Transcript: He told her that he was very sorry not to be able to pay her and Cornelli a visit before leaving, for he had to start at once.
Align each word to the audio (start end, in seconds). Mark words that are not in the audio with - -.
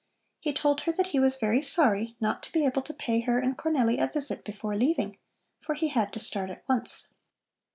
He 0.39 0.51
told 0.51 0.81
her 0.81 0.91
that 0.93 1.09
he 1.13 1.19
was 1.19 1.35
very 1.37 1.61
sorry 1.61 2.15
not 2.19 2.41
to 2.41 2.51
be 2.51 2.65
able 2.65 2.81
to 2.81 2.91
pay 2.95 3.19
her 3.19 3.37
and 3.37 3.55
Cornelli 3.55 4.01
a 4.01 4.07
visit 4.11 4.43
before 4.43 4.75
leaving, 4.75 5.19
for 5.59 5.75
he 5.75 5.89
had 5.89 6.11
to 6.13 6.19
start 6.19 6.49
at 6.49 6.63
once. 6.67 7.09